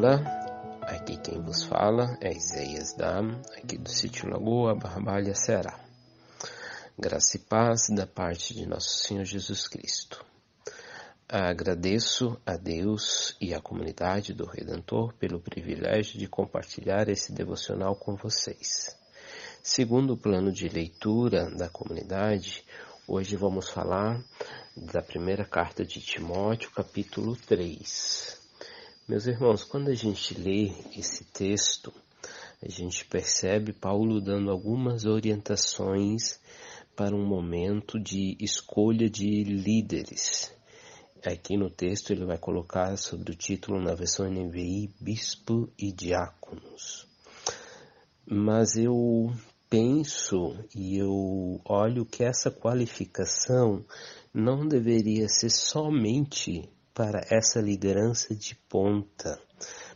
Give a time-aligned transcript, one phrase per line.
[0.00, 0.22] Olá,
[0.82, 5.76] aqui quem vos fala é Isaías Dam, aqui do sítio Lagoa, Barbalha, Ceará.
[6.96, 10.24] Graça e paz da parte de nosso Senhor Jesus Cristo.
[11.28, 18.14] Agradeço a Deus e à comunidade do Redentor pelo privilégio de compartilhar esse devocional com
[18.14, 18.96] vocês.
[19.64, 22.64] Segundo o plano de leitura da comunidade,
[23.04, 24.22] hoje vamos falar
[24.76, 28.37] da primeira carta de Timóteo, capítulo 3.
[29.08, 31.90] Meus irmãos, quando a gente lê esse texto,
[32.62, 36.38] a gente percebe Paulo dando algumas orientações
[36.94, 40.54] para um momento de escolha de líderes.
[41.24, 47.08] Aqui no texto ele vai colocar sobre o título na versão NVI Bispo e Diáconos.
[48.26, 49.32] Mas eu
[49.70, 53.82] penso e eu olho que essa qualificação
[54.34, 59.40] não deveria ser somente para essa liderança de ponta,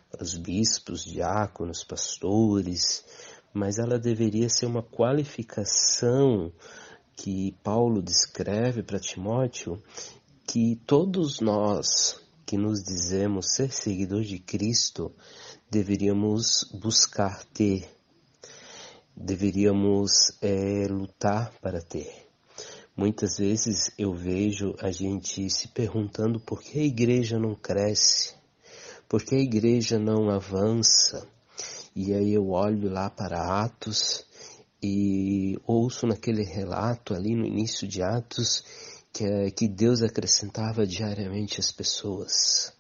[0.09, 3.05] para os bispos, diáconos, pastores,
[3.53, 6.53] mas ela deveria ser uma qualificação
[7.17, 9.83] que Paulo descreve para Timóteo,
[10.47, 15.13] que todos nós que nos dizemos ser seguidores de Cristo
[15.69, 17.91] deveríamos buscar ter,
[19.17, 22.32] deveríamos é, lutar para ter.
[22.95, 28.35] Muitas vezes eu vejo a gente se perguntando por que a igreja não cresce,
[29.09, 31.27] por que a igreja não avança.
[31.97, 34.27] E aí eu olho lá para Atos
[34.83, 38.63] e ouço naquele relato ali no início de Atos
[39.11, 42.75] que, é, que Deus acrescentava diariamente as pessoas.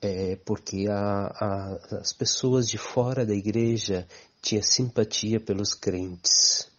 [0.00, 4.06] É porque a, a, as pessoas de fora da igreja
[4.40, 6.75] tinham simpatia pelos crentes.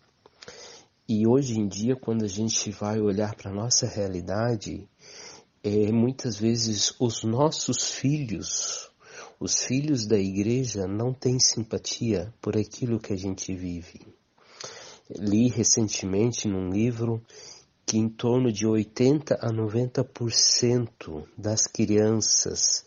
[1.10, 4.90] E hoje em dia, quando a gente vai olhar para a nossa realidade,
[5.64, 8.92] é, muitas vezes os nossos filhos,
[9.40, 14.02] os filhos da igreja, não têm simpatia por aquilo que a gente vive.
[15.10, 17.24] Li recentemente num livro
[17.86, 22.84] que em torno de 80 a 90% das crianças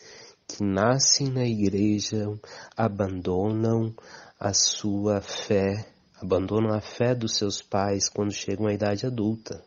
[0.47, 2.39] que nascem na igreja
[2.77, 3.95] abandonam
[4.39, 5.91] a sua fé
[6.21, 9.65] abandonam a fé dos seus pais quando chegam à idade adulta.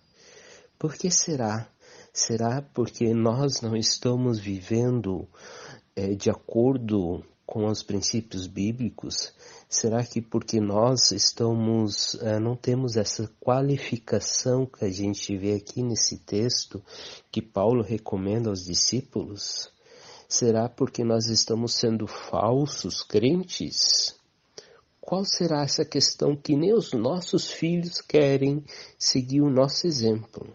[0.77, 1.67] Por que será?
[2.13, 5.27] Será porque nós não estamos vivendo
[5.95, 9.33] é, de acordo com os princípios bíblicos?
[9.67, 15.81] Será que porque nós estamos, é, não temos essa qualificação que a gente vê aqui
[15.81, 16.83] nesse texto
[17.31, 19.71] que Paulo recomenda aos discípulos?
[20.29, 24.15] Será porque nós estamos sendo falsos crentes?
[25.05, 28.63] Qual será essa questão que nem os nossos filhos querem
[28.97, 30.47] seguir o nosso exemplo?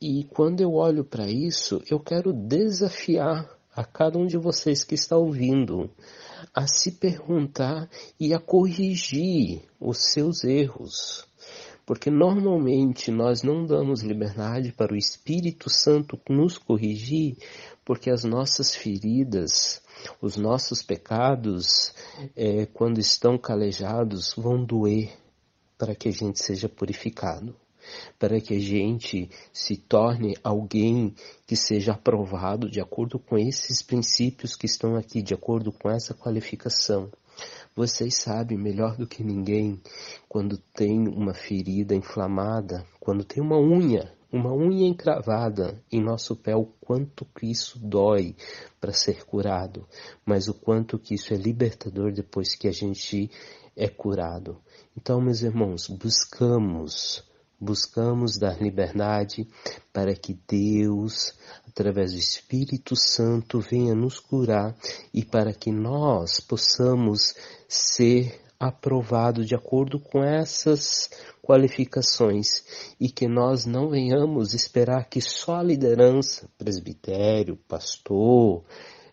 [0.00, 4.94] E quando eu olho para isso, eu quero desafiar a cada um de vocês que
[4.94, 5.90] está ouvindo
[6.54, 11.26] a se perguntar e a corrigir os seus erros.
[11.86, 17.36] Porque normalmente nós não damos liberdade para o Espírito Santo nos corrigir,
[17.84, 19.80] porque as nossas feridas,
[20.20, 21.94] os nossos pecados,
[22.34, 25.16] é, quando estão calejados, vão doer
[25.78, 27.54] para que a gente seja purificado,
[28.18, 31.14] para que a gente se torne alguém
[31.46, 36.12] que seja aprovado de acordo com esses princípios que estão aqui, de acordo com essa
[36.12, 37.12] qualificação.
[37.76, 39.78] Vocês sabem melhor do que ninguém
[40.26, 46.54] quando tem uma ferida inflamada, quando tem uma unha uma unha encravada em nosso pé,
[46.56, 48.34] o quanto que isso dói
[48.80, 49.86] para ser curado,
[50.24, 53.30] mas o quanto que isso é libertador depois que a gente
[53.76, 54.58] é curado.
[54.96, 57.22] Então, meus irmãos, buscamos,
[57.60, 59.48] buscamos dar liberdade
[59.92, 61.34] para que Deus,
[61.66, 64.76] através do Espírito Santo, venha nos curar
[65.12, 67.34] e para que nós possamos
[67.68, 71.10] ser aprovado de acordo com essas
[71.42, 72.64] qualificações
[72.98, 78.64] e que nós não venhamos esperar que só a liderança, presbitério, pastor,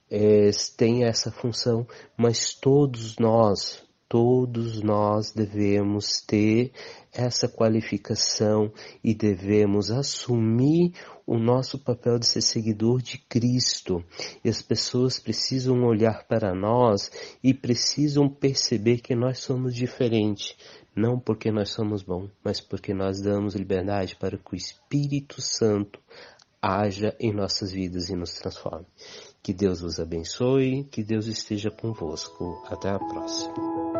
[0.10, 1.86] é, tenha essa função,
[2.18, 3.84] mas todos nós,
[4.14, 6.72] todos nós devemos ter
[7.12, 8.72] essa qualificação
[9.04, 10.94] e devemos assumir
[11.26, 14.06] o nosso papel de ser seguidor de Cristo.
[14.46, 17.10] E as pessoas precisam olhar para nós
[17.44, 20.56] e precisam perceber que nós somos diferentes.
[20.96, 26.00] Não porque nós somos bons, mas porque nós damos liberdade para que o Espírito Santo
[26.62, 28.86] haja em nossas vidas e nos transforme.
[29.42, 32.64] Que Deus os abençoe, que Deus esteja convosco.
[32.70, 33.93] Até a próxima.